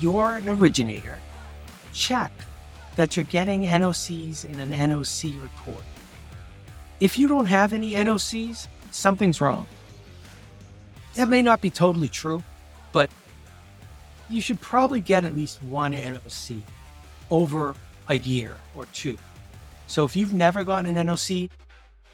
[0.00, 1.18] you're an originator,
[1.92, 2.32] check
[2.96, 5.84] that you're getting NOCs in an NOC report.
[7.00, 9.66] If you don't have any NOCs, something's wrong.
[11.14, 12.42] That may not be totally true,
[12.92, 13.10] but
[14.28, 16.60] you should probably get at least one NOC
[17.30, 17.74] over
[18.08, 19.16] a year or two.
[19.86, 21.50] So if you've never gotten an NOC,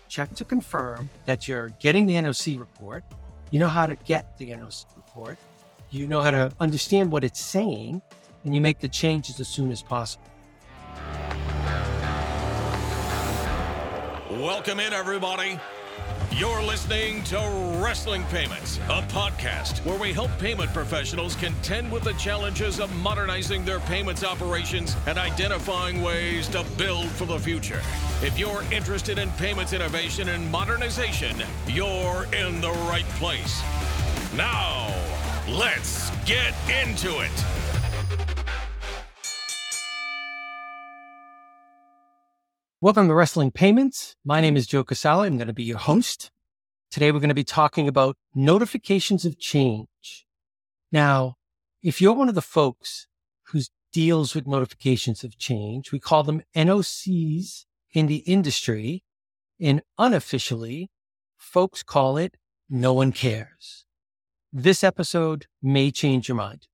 [0.09, 3.05] check to confirm that you're getting the NOC report.
[3.51, 5.39] You know how to get the NOC report.
[5.93, 8.01] You know how to understand what it's saying,
[8.45, 10.25] and you make the changes as soon as possible.
[14.31, 15.61] Welcome in, everybody.
[16.31, 17.37] You're listening to
[17.85, 23.63] Wrestling Payments, a podcast where we help payment professionals contend with the challenges of modernizing
[23.67, 27.83] their payments operations and identifying ways to build for the future.
[28.23, 31.37] If you're interested in payments innovation and modernization,
[31.67, 33.63] you're in the right place.
[34.35, 34.89] Now,
[35.49, 37.31] let's get into it.
[42.81, 44.17] Welcome to Wrestling Payments.
[44.25, 45.27] My name is Joe Casali.
[45.27, 46.31] I'm going to be your host.
[46.91, 50.27] Today, we're going to be talking about notifications of change.
[50.91, 51.37] Now,
[51.83, 53.07] if you're one of the folks
[53.49, 53.61] who
[53.93, 59.05] deals with notifications of change, we call them NOCs in the industry.
[59.61, 60.91] And unofficially,
[61.37, 62.37] folks call it
[62.69, 63.82] no one cares.
[64.55, 66.67] This episode may change your mind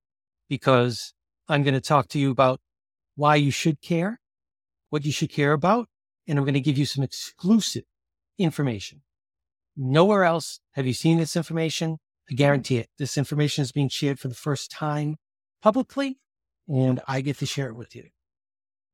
[0.49, 1.13] because
[1.47, 2.59] I'm going to talk to you about
[3.15, 4.19] why you should care,
[4.89, 5.87] what you should care about,
[6.27, 7.85] and I'm going to give you some exclusive
[8.37, 9.01] information.
[9.77, 11.99] Nowhere else have you seen this information.
[12.29, 12.89] I guarantee it.
[12.97, 15.15] This information is being shared for the first time
[15.61, 16.17] publicly,
[16.67, 18.09] and I get to share it with you.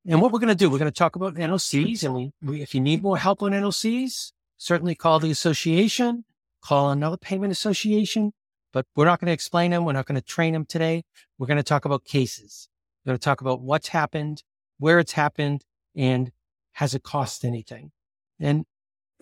[0.05, 2.03] And what we're going to do, we're going to talk about NOCs.
[2.03, 6.23] And we, we, if you need more help on NOCs, certainly call the association,
[6.61, 8.31] call another payment association,
[8.75, 9.85] but we're not going to explain them.
[9.85, 11.03] We're not going to train them today.
[11.39, 12.67] We're going to talk about cases.
[13.05, 14.43] We're going to talk about what's happened,
[14.79, 15.63] where it's happened,
[15.95, 16.29] and
[16.73, 17.91] has it cost anything?
[18.37, 18.65] And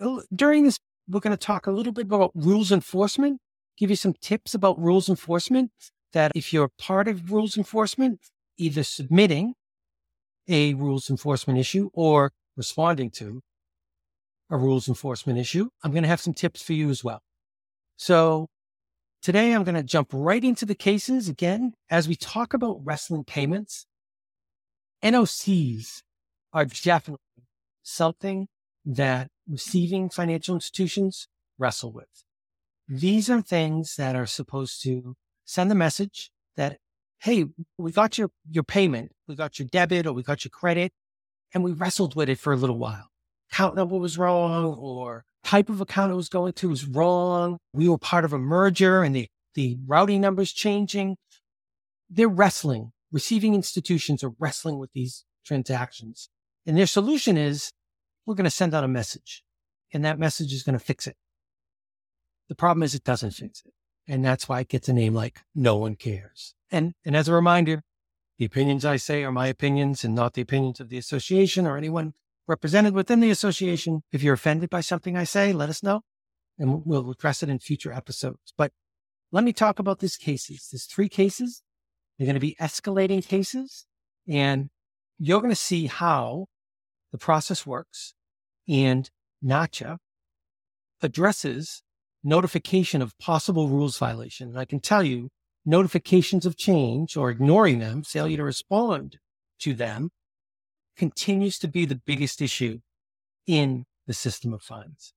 [0.02, 3.40] uh, during this, we're going to talk a little bit about rules enforcement,
[3.78, 5.70] give you some tips about rules enforcement
[6.12, 8.18] that if you're part of rules enforcement,
[8.58, 9.54] either submitting
[10.48, 13.40] a rules enforcement issue or responding to
[14.50, 17.20] a rules enforcement issue, I'm going to have some tips for you as well.
[17.96, 18.48] So
[19.24, 23.24] today I'm going to jump right into the cases again as we talk about wrestling
[23.24, 23.86] payments.
[25.02, 26.02] NOCs
[26.52, 27.46] are definitely
[27.82, 28.48] something
[28.84, 31.26] that receiving financial institutions
[31.58, 32.24] wrestle with.
[32.86, 36.76] These are things that are supposed to send the message that,
[37.20, 37.46] hey,
[37.78, 40.92] we got your, your payment, we got your debit or we got your credit,
[41.54, 43.08] and we wrestled with it for a little while.
[43.52, 47.58] Account number was wrong or type of account it was going to was wrong.
[47.72, 51.16] We were part of a merger and the, the routing numbers changing.
[52.10, 52.92] They're wrestling.
[53.12, 56.28] Receiving institutions are wrestling with these transactions.
[56.66, 57.70] And their solution is
[58.26, 59.44] we're going to send out a message
[59.92, 61.16] and that message is going to fix it.
[62.48, 63.72] The problem is it doesn't fix it.
[64.06, 66.54] And that's why it gets a name like no one cares.
[66.70, 67.82] And, and as a reminder,
[68.38, 71.76] the opinions I say are my opinions and not the opinions of the association or
[71.76, 72.14] anyone
[72.46, 74.02] represented within the association.
[74.12, 76.02] If you're offended by something I say, let us know
[76.58, 78.52] and we'll address it in future episodes.
[78.56, 78.72] But
[79.32, 80.68] let me talk about these cases.
[80.70, 81.62] There's three cases.
[82.18, 83.86] They're going to be escalating cases
[84.28, 84.70] and
[85.18, 86.46] you're going to see how
[87.12, 88.14] the process works
[88.68, 89.10] and
[89.44, 89.98] NACHA
[91.02, 91.82] addresses
[92.22, 94.48] notification of possible rules violation.
[94.48, 95.28] And I can tell you
[95.66, 99.18] notifications of change or ignoring them, failure to respond
[99.60, 100.10] to them
[100.96, 102.80] continues to be the biggest issue
[103.46, 105.12] in the system of funds.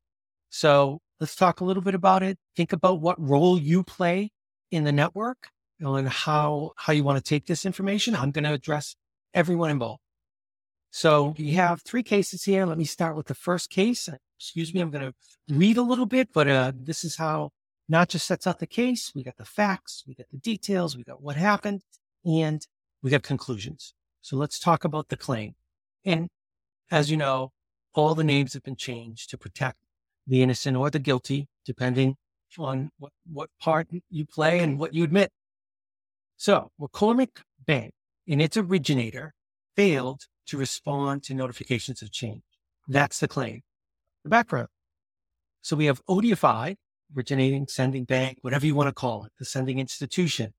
[0.50, 2.38] So let's talk a little bit about it.
[2.56, 4.32] Think about what role you play
[4.72, 5.50] in the network
[5.80, 8.16] and how, how you want to take this information.
[8.16, 8.96] I'm going to address
[9.34, 10.02] everyone involved.
[10.90, 12.66] So we have three cases here.
[12.66, 14.10] Let me start with the first case.
[14.40, 17.52] Excuse me, I'm going to read a little bit, but uh, this is how
[17.92, 19.12] NACHA sets out the case.
[19.14, 21.82] We got the facts, we got the details, we got what happened,
[22.26, 22.66] and
[23.02, 23.94] we got conclusions.
[24.22, 25.56] So let's talk about the claim.
[26.08, 26.30] And
[26.90, 27.52] as you know,
[27.94, 29.78] all the names have been changed to protect
[30.26, 32.16] the innocent or the guilty, depending
[32.58, 35.32] on what, what part you play and what you admit.
[36.38, 37.92] So McCormick Bank
[38.26, 39.34] and its originator
[39.76, 42.44] failed to respond to notifications of change.
[42.88, 43.64] That's the claim.
[44.24, 44.70] The background.
[45.62, 46.78] So we have ODFI,
[47.16, 50.54] originating sending bank, whatever you want to call it, the sending institution,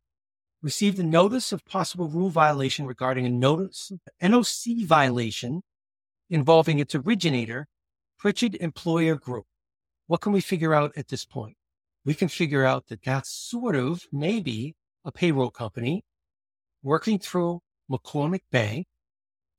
[0.63, 5.63] received a notice of possible rule violation regarding a notice NOC violation
[6.29, 7.67] involving its originator,
[8.19, 9.47] Pritchett Employer Group.
[10.07, 11.57] What can we figure out at this point?
[12.05, 14.75] We can figure out that that's sort of maybe
[15.05, 16.05] a payroll company
[16.83, 18.87] working through McCormick Bank.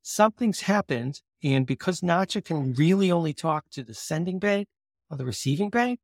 [0.02, 1.22] Something's happened.
[1.44, 4.68] And because NACHA can really only talk to the sending bank
[5.10, 6.00] or the receiving bank,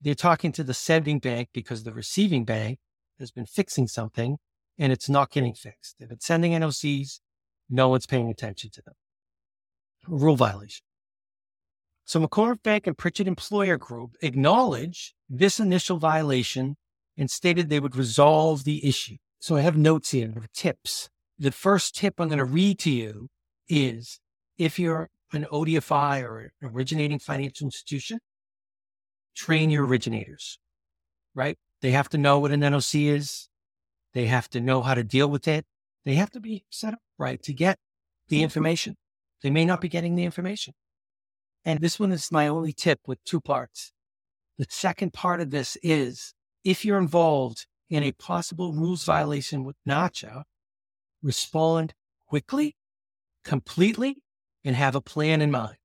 [0.00, 2.78] they're talking to the sending bank because the receiving bank
[3.20, 4.38] has been fixing something
[4.78, 5.96] and it's not getting fixed.
[6.00, 7.20] If it's sending NOCs,
[7.68, 8.94] no one's paying attention to them.
[10.08, 10.84] Rule violation.
[12.04, 16.76] So McCormick Bank and Pritchett Employer Group acknowledge this initial violation
[17.16, 19.16] and stated they would resolve the issue.
[19.38, 21.08] So I have notes here, tips.
[21.38, 23.28] The first tip I'm going to read to you
[23.68, 24.18] is
[24.58, 28.18] if you're an ODFI or originating financial institution,
[29.36, 30.58] train your originators,
[31.34, 31.56] right?
[31.82, 33.48] They have to know what an NOC is.
[34.12, 35.64] They have to know how to deal with it.
[36.04, 37.78] They have to be set up right to get
[38.28, 38.44] the mm-hmm.
[38.44, 38.96] information.
[39.42, 40.74] They may not be getting the information.
[41.64, 43.92] And this one is my only tip with two parts.
[44.58, 46.34] The second part of this is
[46.64, 50.44] if you're involved in a possible rules violation with NACHA,
[51.22, 51.94] respond
[52.26, 52.76] quickly,
[53.44, 54.18] completely,
[54.64, 55.76] and have a plan in mind.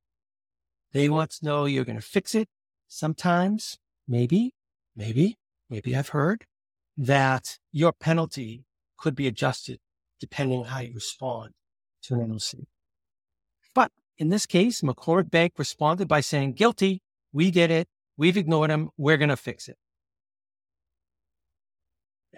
[0.94, 2.48] They want to know you're going to fix it.
[2.88, 3.78] Sometimes,
[4.08, 4.54] maybe,
[4.96, 5.38] maybe,
[5.70, 6.46] maybe I've heard
[6.98, 8.66] that your penalty
[8.98, 9.80] could be adjusted
[10.20, 11.52] depending on how you respond
[12.04, 12.66] to an NOC.
[13.74, 17.02] But in this case, McCormick Bank responded by saying, guilty,
[17.34, 19.78] we did it, we've ignored him, we're going to fix it.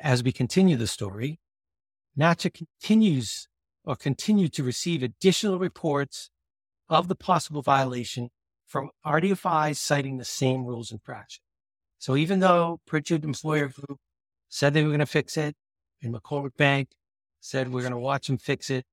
[0.02, 1.40] As we continue the story,
[2.18, 3.48] NACHA continues
[3.84, 6.30] or continued to receive additional reports
[6.90, 8.30] of the possible violation
[8.66, 11.40] from RDFIs citing the same rules and practice.
[12.00, 14.00] So even though Pritchett Employer Group
[14.50, 15.56] said they were going to fix it,
[16.02, 16.90] and McCormick Bank
[17.40, 18.86] said we're going to watch them fix it,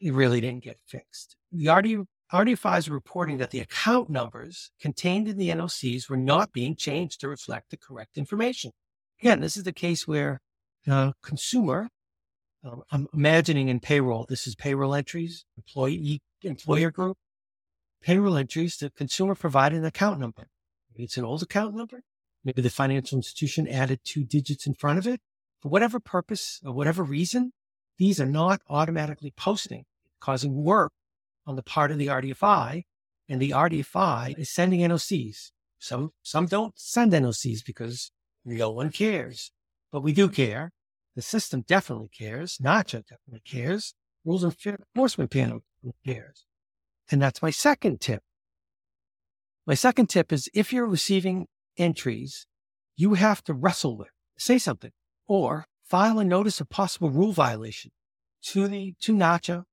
[0.00, 1.36] it really didn't get fixed.
[1.52, 6.52] The RD, RDFIs were reporting that the account numbers contained in the NOCs were not
[6.52, 8.72] being changed to reflect the correct information.
[9.20, 10.40] Again, this is the case where
[10.86, 11.88] a consumer,
[12.64, 17.16] um, I'm imagining in payroll, this is payroll entries, employee, employer group,
[18.02, 20.48] payroll entries, the consumer provided an account number.
[20.94, 22.02] It's an old account number.
[22.44, 25.20] Maybe the financial institution added two digits in front of it.
[25.60, 27.52] For whatever purpose or whatever reason,
[27.98, 29.84] these are not automatically posting,
[30.20, 30.92] causing work
[31.46, 32.84] on the part of the RDFI.
[33.28, 35.50] And the RDFI is sending NOCs.
[35.78, 38.10] Some, some don't send NOCs because
[38.44, 39.52] no one cares,
[39.92, 40.72] but we do care.
[41.14, 42.58] The system definitely cares.
[42.58, 43.94] NACHA definitely cares.
[44.24, 45.60] Rules Enforcement Panel
[46.06, 46.44] cares.
[47.10, 48.22] And that's my second tip.
[49.66, 51.46] My second tip is if you're receiving
[51.78, 52.46] entries,
[52.96, 54.92] you have to wrestle with, say something,
[55.26, 57.90] or file a notice of possible rule violation
[58.42, 59.64] to the to NACHA.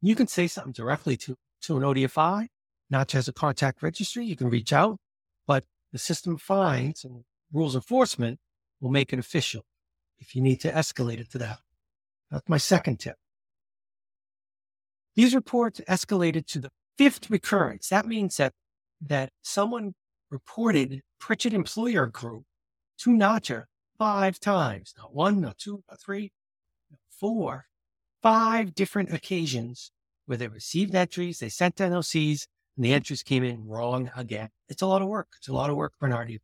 [0.00, 2.48] You can say something directly to, to an ODFI.
[2.92, 4.24] NACHA has a contact registry.
[4.24, 4.98] You can reach out,
[5.46, 8.38] but the system finds and rules enforcement
[8.80, 9.64] will make it official
[10.18, 11.58] if you need to escalate it to that.
[12.30, 13.16] That's my second tip.
[15.14, 17.88] These reports escalated to the fifth recurrence.
[17.88, 18.52] That means that,
[19.00, 19.94] that someone
[20.30, 22.44] reported Pritchett Employer Group
[22.98, 23.64] to NACHA
[23.98, 26.32] five times, not one, not two, not three,
[26.90, 27.66] not four,
[28.22, 29.92] five different occasions
[30.26, 32.46] where they received entries, they sent NOCs,
[32.76, 34.50] and the entries came in wrong again.
[34.68, 35.28] It's a lot of work.
[35.38, 36.40] It's a lot of work RD.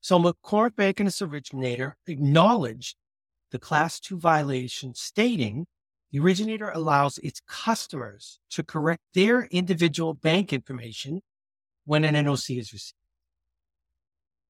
[0.00, 2.96] So McCormick Bank and its originator acknowledged
[3.50, 5.66] the class two violation stating
[6.12, 11.20] the originator allows its customers to correct their individual bank information
[11.86, 12.92] when an NOC is received.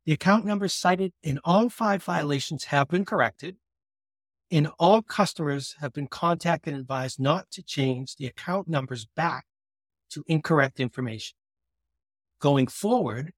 [0.05, 3.57] The account numbers cited in all five violations have been corrected,
[4.51, 9.45] and all customers have been contacted and advised not to change the account numbers back
[10.11, 11.37] to incorrect information.
[12.41, 13.33] Going forward,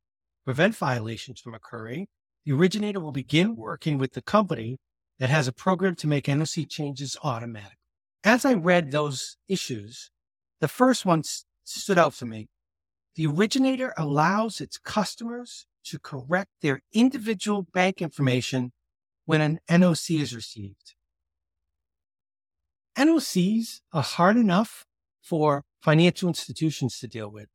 [0.47, 2.07] prevent violations from occurring,
[2.47, 4.78] the originator will begin working with the company
[5.19, 7.78] that has a program to make NOC changes automatic
[8.25, 10.11] as I read those issues,
[10.61, 11.23] the first one
[11.64, 12.49] stood out for me.
[13.19, 18.71] The originator allows its customers to correct their individual bank information
[19.27, 20.95] when an NOC is received.
[22.97, 24.85] NOCs are hard enough
[25.21, 27.49] for financial institutions to deal with.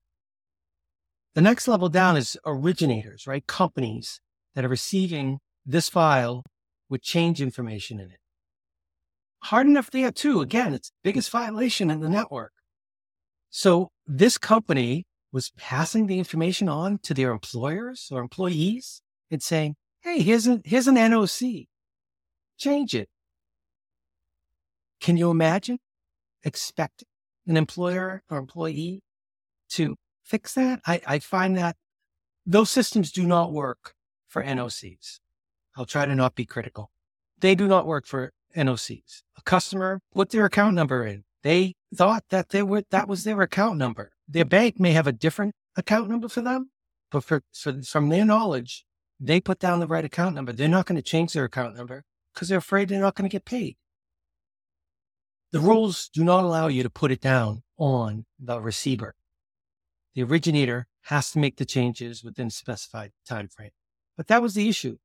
[1.34, 3.48] The next level down is originators, right?
[3.48, 4.20] Companies
[4.55, 6.43] that are receiving this file
[6.89, 8.20] with change information in it
[9.43, 10.41] hard enough there too.
[10.41, 12.53] Again, it's the biggest violation in the network.
[13.50, 19.75] So this company was passing the information on to their employers or employees and saying,
[20.01, 21.67] Hey, here's an, here's an NOC.
[22.57, 23.09] Change it.
[25.01, 25.79] Can you imagine
[26.43, 27.03] expect
[27.47, 29.01] an employer or employee
[29.69, 30.81] to fix that?
[30.85, 31.75] I, I find that
[32.45, 33.95] those systems do not work
[34.27, 35.19] for NOCs.
[35.75, 36.91] I'll try to not be critical.
[37.39, 39.23] they do not work for NOCs.
[39.37, 41.23] A customer put their account number in.
[41.43, 44.12] They thought that they were, that was their account number.
[44.27, 46.71] Their bank may have a different account number for them,
[47.12, 48.85] but for, for from their knowledge,
[49.19, 50.53] they put down the right account number.
[50.53, 53.33] They're not going to change their account number because they're afraid they're not going to
[53.33, 53.77] get paid.
[55.51, 59.13] The rules do not allow you to put it down on the receiver.
[60.15, 63.71] The originator has to make the changes within a specified time frame.
[64.17, 64.97] But that was the issue.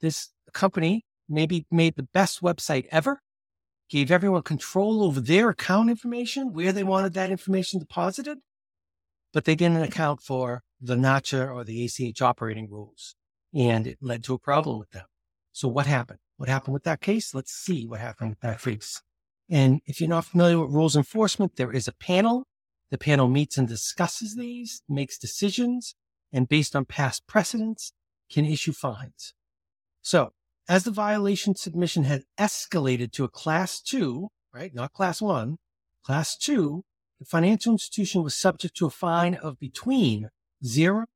[0.00, 3.20] This company maybe made the best website ever,
[3.92, 8.38] gave everyone control over their account information, where they wanted that information deposited,
[9.34, 13.14] but they didn't account for the NACHA or the ACH operating rules.
[13.54, 15.04] And it led to a problem with them.
[15.52, 16.20] So what happened?
[16.38, 17.34] What happened with that case?
[17.34, 19.02] Let's see what happened with that case.
[19.50, 22.46] And if you're not familiar with rules enforcement, there is a panel.
[22.90, 25.94] The panel meets and discusses these, makes decisions,
[26.32, 27.92] and based on past precedents,
[28.30, 29.34] can issue fines.
[30.00, 30.32] So
[30.68, 34.74] as the violation submission had escalated to a class two, right?
[34.74, 35.58] Not class one,
[36.04, 36.84] class two,
[37.18, 40.30] the financial institution was subject to a fine of between
[40.64, 41.06] zero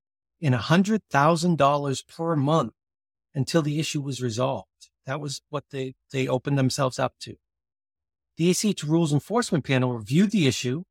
[0.40, 2.74] and a hundred thousand dollars per month
[3.34, 4.90] until the issue was resolved.
[5.04, 7.36] That was what they, they opened themselves up to.
[8.36, 10.82] The ACH Rules Enforcement Panel reviewed the issue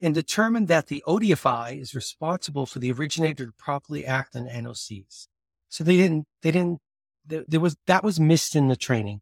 [0.00, 5.28] and determined that the ODFI is responsible for the originator to properly act on NOCs.
[5.68, 6.80] So they didn't, they didn't,
[7.26, 9.20] there, was, that was missed in the training.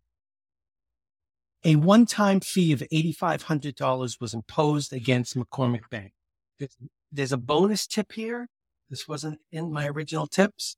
[1.64, 6.12] A one-time fee of $8,500 was imposed against McCormick Bank.
[6.58, 6.76] There's,
[7.12, 8.48] there's a bonus tip here.
[8.90, 10.76] This wasn't in my original tips,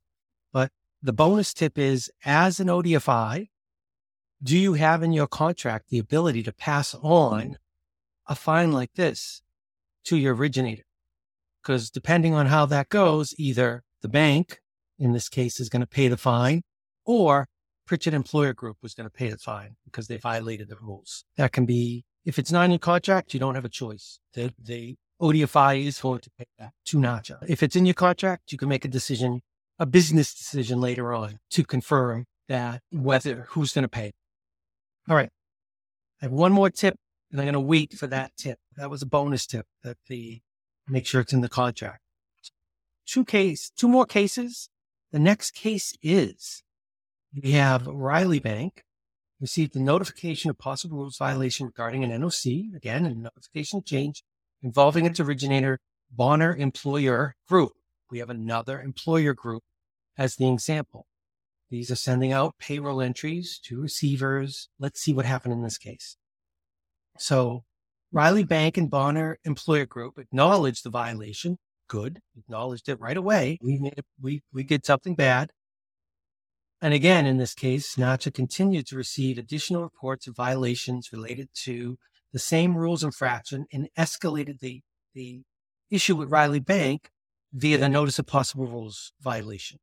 [0.52, 0.70] but
[1.02, 3.48] the bonus tip is as an ODFI,
[4.42, 7.56] do you have in your contract the ability to pass on
[8.26, 9.42] a fine like this
[10.04, 10.84] to your originator?
[11.62, 14.60] Because depending on how that goes, either the bank,
[14.98, 16.62] in this case, is going to pay the fine,
[17.04, 17.46] or
[17.86, 21.24] Pritchett Employer Group was going to pay the fine because they violated the rules.
[21.36, 24.20] That can be, if it's not in your contract, you don't have a choice.
[24.32, 27.38] The, the ODFI is going to pay that to NACHA.
[27.48, 29.42] If it's in your contract, you can make a decision,
[29.78, 34.12] a business decision later on to confirm that whether who's going to pay.
[35.08, 35.30] All right.
[36.20, 36.96] I have one more tip
[37.30, 38.58] and I'm going to wait for that tip.
[38.76, 40.40] That was a bonus tip that the
[40.88, 42.00] make sure it's in the contract.
[43.06, 44.68] Two case, two more cases.
[45.12, 46.63] The next case is
[47.42, 48.82] we have Riley Bank
[49.40, 54.22] received a notification of possible rules violation regarding an NOC, again, a notification change
[54.62, 55.78] involving its originator,
[56.10, 57.72] Bonner Employer Group.
[58.10, 59.62] We have another employer group
[60.16, 61.06] as the example.
[61.70, 64.68] These are sending out payroll entries to receivers.
[64.78, 66.16] Let's see what happened in this case.
[67.18, 67.64] So
[68.12, 71.58] Riley Bank and Bonner Employer Group acknowledged the violation.
[71.88, 72.20] Good.
[72.38, 73.58] Acknowledged it right away.
[73.60, 75.50] We made we, we did something bad.
[76.84, 81.96] And again, in this case, NACHA continued to receive additional reports of violations related to
[82.30, 84.82] the same rules infraction and escalated the,
[85.14, 85.44] the
[85.90, 87.08] issue with Riley Bank
[87.54, 89.78] via the notice of possible rules violation.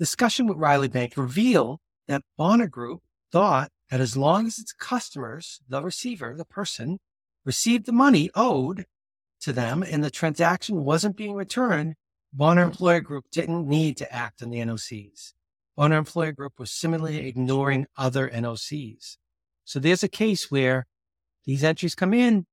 [0.00, 1.78] Discussion with Riley Bank revealed
[2.08, 6.98] that Bonner Group thought that as long as its customers, the receiver, the person,
[7.44, 8.86] received the money owed
[9.40, 11.94] to them and the transaction wasn't being returned,
[12.32, 15.34] Bonner Employer Group didn't need to act on the NOCs.
[15.76, 19.18] Bonner Employer Group was similarly ignoring other NOCs.
[19.64, 20.86] So there's a case where
[21.44, 22.46] these entries come in,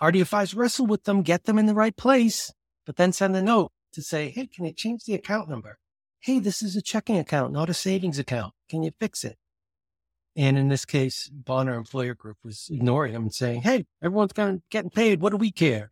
[0.00, 2.52] RDFIs wrestle with them, get them in the right place,
[2.86, 5.78] but then send a note to say, hey, can you change the account number?
[6.20, 8.54] Hey, this is a checking account, not a savings account.
[8.70, 9.38] Can you fix it?
[10.36, 14.32] And in this case, Bonner Employer Group was ignoring them and saying, hey, everyone's
[14.70, 15.20] getting paid.
[15.20, 15.90] What do we care?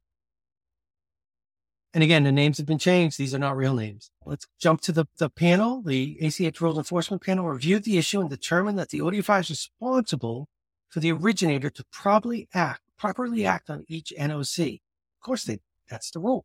[1.96, 3.16] And again, the names have been changed.
[3.16, 4.10] These are not real names.
[4.26, 5.80] Let's jump to the, the panel.
[5.80, 10.46] The ACH Rules Enforcement Panel reviewed the issue and determined that the ODFI is responsible
[10.90, 14.74] for the originator to properly act, properly act on each NOC.
[14.74, 16.44] Of course, they, that's the rule.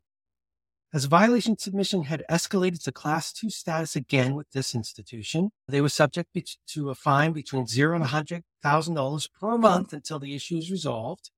[0.93, 5.89] As violation submission had escalated to class two status again with this institution, they were
[5.89, 6.29] subject
[6.67, 11.29] to a fine between zero and $100,000 per month until the issue is resolved.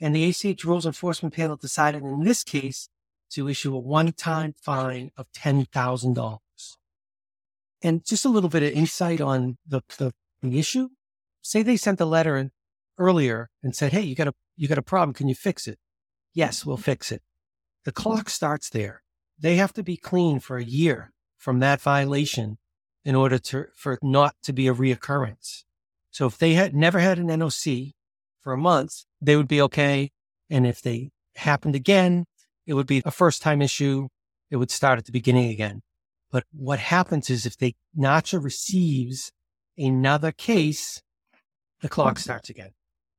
[0.00, 2.88] And the ACH Rules Enforcement Panel decided in this case
[3.32, 6.38] to issue a one-time fine of $10,000.
[7.82, 10.12] And just a little bit of insight on the, the,
[10.42, 10.88] the issue.
[11.40, 12.52] Say they sent a letter in
[12.98, 15.14] earlier and said, Hey, you got a, you got a problem.
[15.14, 15.78] Can you fix it?
[16.32, 17.22] Yes, we'll fix it.
[17.84, 19.02] The clock starts there.
[19.38, 22.58] They have to be clean for a year from that violation
[23.04, 25.64] in order to, for not to be a reoccurrence.
[26.10, 27.92] So if they had never had an NOC
[28.40, 30.12] for a month, they would be okay.
[30.48, 32.26] And if they happened again,
[32.66, 34.08] it would be a first time issue.
[34.50, 35.82] It would start at the beginning again.
[36.30, 39.32] But what happens is if they NACHA receives
[39.76, 41.02] another case,
[41.80, 42.22] the clock hmm.
[42.22, 42.70] starts again.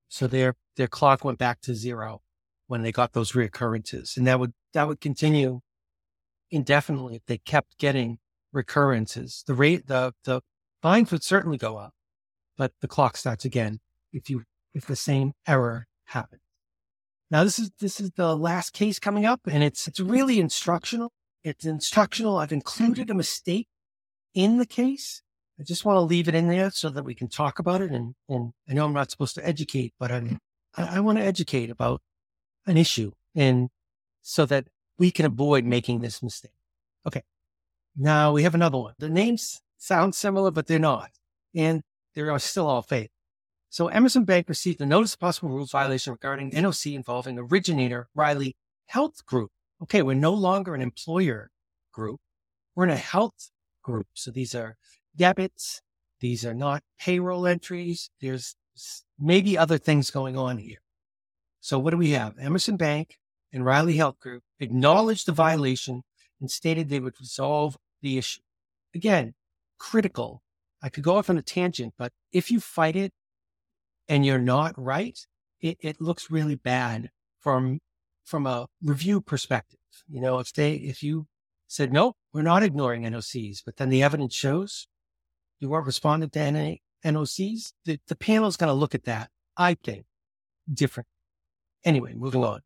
[0.10, 2.22] So their their clock went back to zero
[2.68, 5.62] when they got those reoccurrences, and that would that would continue
[6.50, 8.20] indefinitely if they kept getting
[8.52, 9.44] recurrences.
[9.46, 10.42] The rate the the
[10.82, 11.94] fines would certainly go up,
[12.58, 13.80] but the clock starts again
[14.12, 16.43] if you if the same error happens.
[17.34, 21.12] Now this is this is the last case coming up, and it's it's really instructional.
[21.44, 22.38] It's instructional.
[22.38, 23.68] I've included a mistake
[24.36, 25.24] in the case.
[25.60, 27.90] I just want to leave it in there so that we can talk about it.
[27.90, 30.38] And, and I know I'm not supposed to educate, but I'm,
[30.78, 32.02] I, I want to educate about
[32.68, 33.70] an issue and
[34.22, 34.68] so that
[35.00, 36.60] we can avoid making this mistake.
[37.08, 37.24] Okay.
[37.98, 38.94] Now we have another one.
[39.00, 41.10] The names sound similar, but they're not.
[41.56, 41.82] And
[42.14, 43.12] they are still all fake.
[43.74, 48.56] So Emerson Bank received a notice of possible rules violation regarding NOC involving originator Riley
[48.86, 49.50] Health Group.
[49.82, 51.50] Okay, we're no longer an employer
[51.92, 52.20] group.
[52.76, 53.50] We're in a health
[53.82, 54.06] group.
[54.14, 54.78] So these are
[55.16, 55.82] debits.
[56.20, 58.12] These are not payroll entries.
[58.22, 58.56] There's
[59.18, 60.78] maybe other things going on here.
[61.60, 62.36] So what do we have?
[62.38, 63.18] Emerson Bank
[63.52, 66.04] and Riley Health Group acknowledged the violation
[66.40, 68.42] and stated they would resolve the issue.
[68.94, 69.34] Again,
[69.80, 70.44] critical.
[70.84, 73.12] I could go off on a tangent, but if you fight it
[74.08, 75.20] and you're not right,
[75.62, 77.80] it, it looks really bad from
[78.26, 79.80] from a review perspective.
[80.08, 81.28] You know, if they if you
[81.68, 84.88] said no, we're not ignoring NOCs, but then the evidence shows
[85.60, 89.30] you weren't responding to NA, NOCs, the, the panel is going to look at that,
[89.58, 90.06] I think,
[90.72, 91.08] different.
[91.84, 92.62] Anyway, moving on.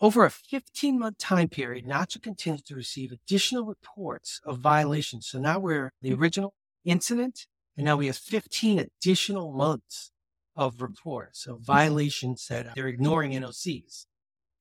[0.00, 5.28] Over a 15 month time period, NACHA continues to receive additional reports of violations.
[5.28, 6.20] So now we're the mm-hmm.
[6.20, 7.46] original incident,
[7.76, 10.10] and now we have 15 additional months
[10.56, 11.64] of reports of mm-hmm.
[11.64, 14.06] violations that they're ignoring NOCs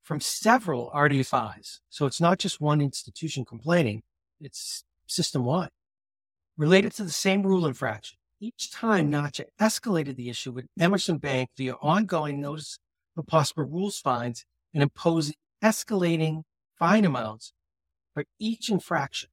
[0.04, 1.80] from several RDFIs.
[1.90, 4.04] So it's not just one institution complaining,
[4.40, 5.70] it's system wide
[6.58, 8.18] related to the same rule infraction.
[8.40, 12.80] Each time NACHA escalated the issue with Emerson Bank via ongoing notice
[13.18, 16.44] of possible rules fines and imposing escalating
[16.78, 17.54] fine amounts
[18.14, 19.30] for each infraction.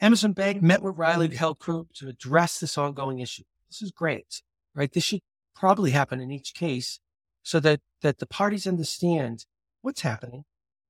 [0.00, 3.44] Emerson Bank met with Riley Health Group to address this ongoing issue.
[3.70, 4.42] This is great,
[4.74, 4.92] right?
[4.92, 5.20] This should
[5.54, 7.00] probably happen in each case
[7.42, 9.46] so that, that the parties understand
[9.82, 10.44] what's happening,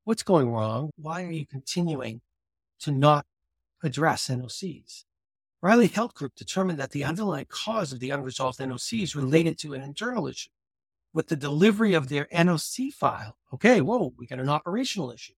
[0.05, 2.20] what's going wrong, why are you continuing
[2.81, 3.27] to not
[3.85, 5.05] address NOCs.
[5.62, 9.83] Riley Health Group determined that the underlying cause of the unresolved NOCs related to an
[9.83, 10.51] internal issue
[11.12, 13.37] with the delivery of their NOC file.
[13.53, 15.35] Okay, whoa, we got an operational issue.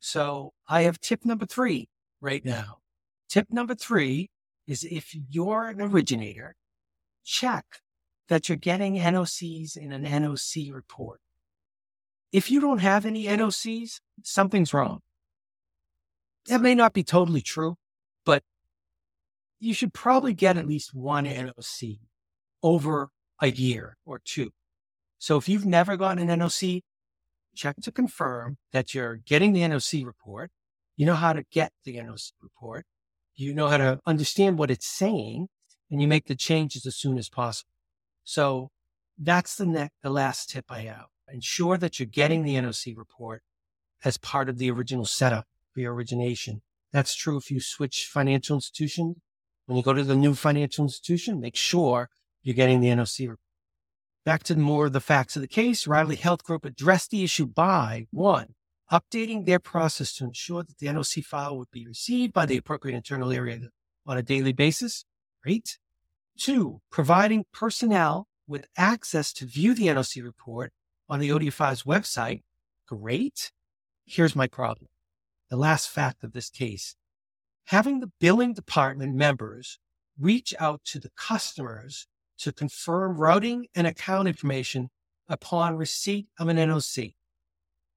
[0.00, 1.88] So I have tip number three
[2.20, 2.78] right now.
[3.28, 4.30] Tip number three
[4.66, 6.56] is if you're an originator,
[7.24, 7.64] check
[8.28, 11.20] that you're getting NOCs in an NOC report.
[12.32, 15.00] If you don't have any NOCs, something's wrong.
[16.46, 17.76] That may not be totally true,
[18.24, 18.42] but
[19.58, 21.98] you should probably get at least one NOC
[22.62, 24.50] over a year or two.
[25.18, 26.82] So if you've never gotten an NOC,
[27.54, 30.50] check to confirm that you're getting the NOC report.
[30.96, 32.86] You know how to get the NOC report.
[33.34, 35.48] You know how to understand what it's saying
[35.90, 37.70] and you make the changes as soon as possible.
[38.24, 38.70] So
[39.18, 41.06] that's the next, the last tip I have.
[41.32, 43.42] Ensure that you're getting the NOC report
[44.04, 46.62] as part of the original setup for your origination.
[46.92, 49.20] That's true if you switch financial institution.
[49.66, 52.08] When you go to the new financial institution, make sure
[52.42, 53.20] you're getting the NOC.
[53.20, 53.38] Report.
[54.24, 57.46] Back to more of the facts of the case, Riley Health Group addressed the issue
[57.46, 58.54] by one,
[58.90, 62.96] updating their process to ensure that the NOC file would be received by the appropriate
[62.96, 63.60] internal area
[64.06, 65.04] on a daily basis.
[65.42, 65.78] Great.
[66.38, 70.72] Two, providing personnel with access to view the NOC report
[71.08, 72.42] on the ODFI's website.
[72.86, 73.52] Great.
[74.06, 74.88] Here's my problem
[75.48, 76.94] the last fact of this case.
[77.66, 79.78] Having the billing department members
[80.18, 82.06] reach out to the customers
[82.38, 84.88] to confirm routing and account information
[85.28, 87.14] upon receipt of an NOC.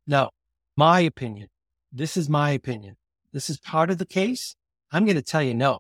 [0.05, 0.29] No,
[0.75, 1.47] my opinion.
[1.91, 2.97] This is my opinion.
[3.31, 4.55] This is part of the case.
[4.91, 5.79] I'm going to tell you no.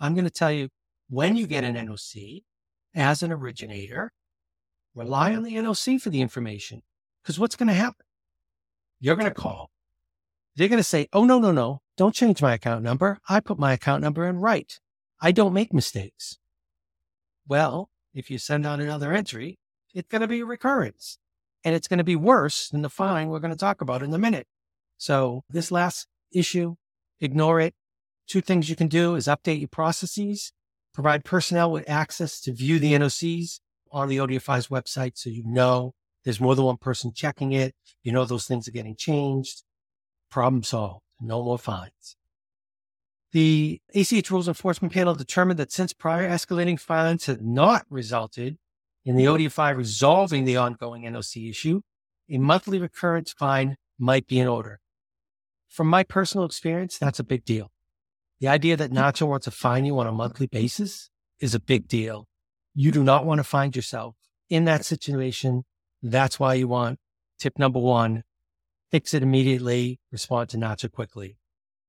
[0.00, 0.68] I'm going to tell you
[1.08, 2.42] when you get an NOC
[2.94, 4.12] as an originator,
[4.94, 6.82] rely on the NOC for the information.
[7.22, 8.04] Because what's going to happen?
[9.00, 9.70] You're going to call
[10.58, 13.20] they're going to say, oh, no, no, no, don't change my account number.
[13.28, 14.76] I put my account number in right.
[15.20, 16.36] I don't make mistakes.
[17.46, 19.60] Well, if you send out another entry,
[19.94, 21.18] it's going to be a recurrence
[21.64, 24.12] and it's going to be worse than the fine we're going to talk about in
[24.12, 24.48] a minute.
[24.96, 26.74] So this last issue,
[27.20, 27.74] ignore it.
[28.26, 30.52] Two things you can do is update your processes,
[30.98, 33.60] provide personnel with access to view the NOCs
[33.92, 37.72] on the ODFI's website so you know there's more than one person checking it.
[38.02, 39.62] You know those things are getting changed.
[40.28, 41.04] Problem solved.
[41.20, 42.16] No more fines.
[43.30, 48.58] The ACH Rules Enforcement Panel determined that since prior escalating fines had not resulted
[49.04, 51.82] in the ODFI resolving the ongoing NOC issue,
[52.28, 54.80] a monthly recurrence fine might be in order.
[55.68, 57.70] From my personal experience, that's a big deal.
[58.40, 61.88] The idea that NACHA wants to fine you on a monthly basis is a big
[61.88, 62.28] deal.
[62.74, 64.14] You do not want to find yourself
[64.48, 65.64] in that situation.
[66.02, 66.98] That's why you want
[67.38, 68.24] tip number one,
[68.90, 71.38] fix it immediately, respond to NACHA quickly.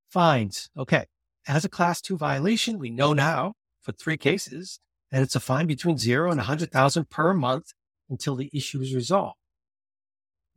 [0.09, 0.69] Fines.
[0.77, 1.05] Okay.
[1.47, 4.79] As a class two violation, we know now for three cases
[5.11, 7.73] that it's a fine between zero and a hundred thousand per month
[8.09, 9.37] until the issue is resolved.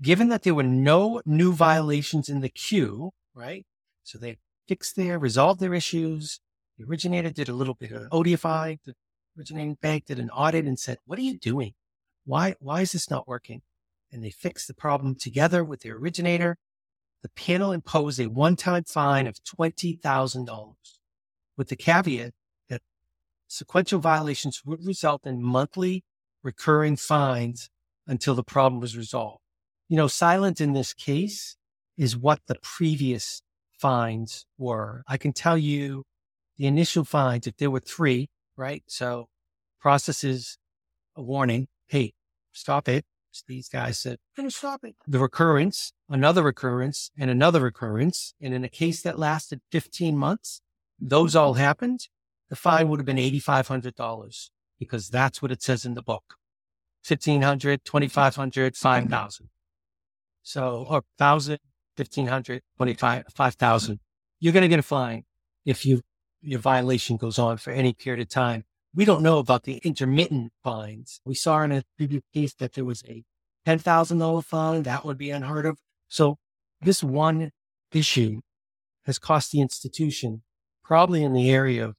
[0.01, 3.65] Given that there were no new violations in the queue, right?
[4.03, 4.39] So they
[4.73, 6.41] fixed their, resolved their issues.
[6.79, 8.79] The originator did a little bit of ODFI.
[8.85, 8.95] The
[9.37, 11.75] originating bank did an audit and said, what are you doing?
[12.25, 13.61] Why, why is this not working?
[14.11, 16.57] And they fixed the problem together with the originator.
[17.23, 20.75] The panel imposed a one-time fine of $20,000
[21.57, 22.33] with the caveat
[22.71, 22.81] that
[23.49, 26.03] sequential violations would result in monthly
[26.43, 27.69] recurring fines
[28.07, 29.43] until the problem was resolved
[29.93, 31.59] you know, silent in this case
[31.99, 33.43] is what the previous
[33.83, 35.03] fines were.
[35.09, 36.05] I can tell you
[36.57, 38.85] the initial fines, if there were three, right?
[38.87, 39.27] So
[39.81, 40.57] processes
[41.17, 42.13] a warning, hey,
[42.53, 43.05] stop it.
[43.49, 44.19] These guys said,
[44.49, 44.95] stop it.
[45.09, 48.35] The recurrence, another recurrence, and another recurrence.
[48.41, 50.61] And in a case that lasted 15 months,
[51.01, 52.07] those all happened.
[52.51, 56.37] The fine would have been $8,500 because that's what it says in the book.
[57.09, 59.49] 1500, 2500, 5000.
[60.45, 61.59] So, or thousand,
[61.97, 64.01] fifteen hundred, twenty-five, five thousand.
[64.41, 65.25] You're going to get a fine
[65.65, 66.03] if you
[66.41, 68.65] your violation goes on for any period of time.
[68.95, 71.21] We don't know about the intermittent fines.
[71.25, 73.25] We saw in a previous case that there was a
[73.65, 74.83] ten thousand dollar fine.
[74.83, 75.79] That would be unheard of.
[76.09, 76.39] So,
[76.81, 77.53] this one
[77.93, 78.41] issue
[79.05, 80.43] has cost the institution
[80.85, 81.95] probably in the area of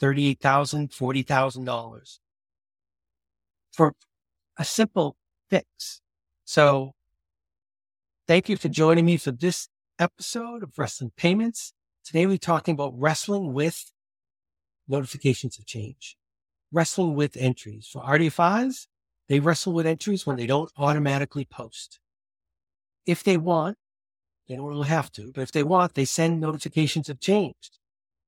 [0.00, 2.18] $38,000, $40,000
[3.70, 3.92] for
[4.58, 5.16] a simple
[5.48, 6.00] fix.
[6.44, 6.92] So
[8.28, 11.72] Thank you for joining me for this episode of Wrestling Payments.
[12.04, 13.90] Today we're talking about wrestling with
[14.86, 16.16] notifications of change,
[16.70, 17.88] wrestling with entries.
[17.92, 18.86] For RDFIs,
[19.28, 21.98] they wrestle with entries when they don't automatically post.
[23.06, 23.76] If they want,
[24.48, 27.72] they don't really have to, but if they want, they send notifications of change.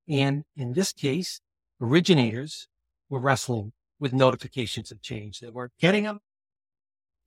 [0.09, 1.41] And in this case,
[1.81, 2.67] originators
[3.09, 5.39] were wrestling with notifications of change.
[5.39, 6.19] They weren't getting them.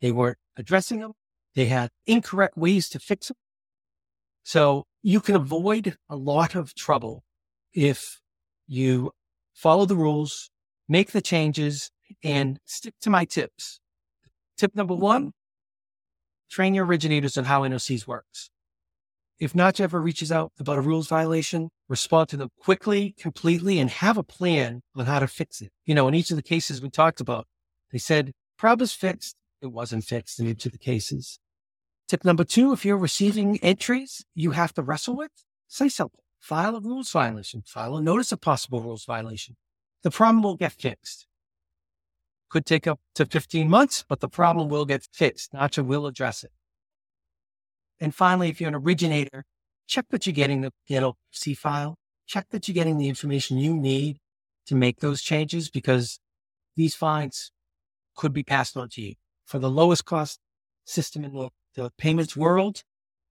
[0.02, 1.14] They weren't addressing them.
[1.58, 3.38] They had incorrect ways to fix them.
[4.44, 7.24] So you can avoid a lot of trouble
[7.74, 8.22] if
[8.68, 9.10] you
[9.56, 10.52] follow the rules,
[10.88, 11.90] make the changes,
[12.24, 13.80] and stick to my tips.
[14.56, 15.32] Tip number one,
[16.48, 18.52] train your originators on how NOCs works.
[19.40, 23.90] If NACHA ever reaches out about a rules violation, respond to them quickly, completely, and
[23.90, 25.72] have a plan on how to fix it.
[25.88, 27.48] You know, in each of the cases we talked about,
[27.92, 29.36] they said, problem is fixed.
[29.60, 31.40] It wasn't fixed in each of the cases.
[32.08, 35.32] Tip number two, if you're receiving entries you have to wrestle with,
[35.68, 36.22] say something.
[36.40, 39.58] File a rules violation, file a notice of possible rules violation.
[40.04, 41.28] The problem will get fixed.
[42.50, 45.52] Could take up to 15 months, but the problem will get fixed.
[45.52, 46.52] NACHA will address it.
[48.00, 49.44] And finally, if you're an originator,
[49.88, 51.98] check that you're getting the NOC file.
[52.26, 54.18] Check that you're getting the information you need
[54.68, 56.20] to make those changes because
[56.78, 57.52] these fines
[58.16, 59.16] could be passed on to you
[59.46, 60.40] for the lowest cost
[60.86, 62.84] system in the the payments world,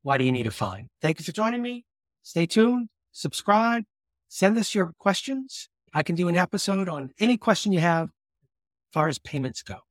[0.03, 0.89] why do you need a fine?
[1.03, 1.85] Thank you for joining me.
[2.23, 3.83] Stay tuned, subscribe,
[4.29, 5.69] send us your questions.
[5.93, 9.86] I can do an episode on any question you have as far as payments go.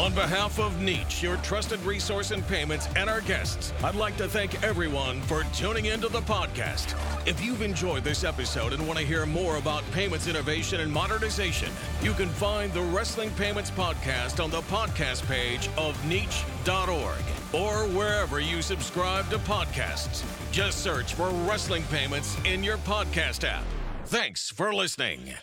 [0.00, 4.26] On behalf of NEACH, your trusted resource in payments, and our guests, I'd like to
[4.26, 6.96] thank everyone for tuning into the podcast.
[7.28, 11.68] If you've enjoyed this episode and want to hear more about payments innovation and modernization,
[12.00, 18.40] you can find the Wrestling Payments Podcast on the podcast page of Neach.org or wherever
[18.40, 20.24] you subscribe to podcasts.
[20.50, 23.64] Just search for Wrestling Payments in your podcast app.
[24.06, 25.34] Thanks for listening.